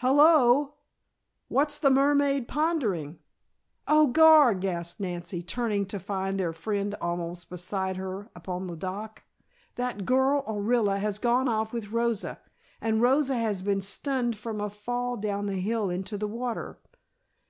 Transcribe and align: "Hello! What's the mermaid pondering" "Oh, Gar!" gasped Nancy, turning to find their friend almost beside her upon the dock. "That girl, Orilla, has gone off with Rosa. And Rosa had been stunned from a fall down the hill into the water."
"Hello! 0.00 0.74
What's 1.48 1.78
the 1.78 1.88
mermaid 1.88 2.46
pondering" 2.46 3.18
"Oh, 3.88 4.08
Gar!" 4.08 4.52
gasped 4.52 5.00
Nancy, 5.00 5.42
turning 5.42 5.86
to 5.86 5.98
find 5.98 6.38
their 6.38 6.52
friend 6.52 6.94
almost 7.00 7.48
beside 7.48 7.96
her 7.96 8.30
upon 8.36 8.66
the 8.66 8.76
dock. 8.76 9.22
"That 9.76 10.04
girl, 10.04 10.42
Orilla, 10.46 10.98
has 10.98 11.18
gone 11.18 11.48
off 11.48 11.72
with 11.72 11.92
Rosa. 11.92 12.38
And 12.82 13.00
Rosa 13.00 13.36
had 13.36 13.64
been 13.64 13.80
stunned 13.80 14.36
from 14.36 14.60
a 14.60 14.68
fall 14.68 15.16
down 15.16 15.46
the 15.46 15.54
hill 15.54 15.88
into 15.88 16.18
the 16.18 16.28
water." 16.28 16.78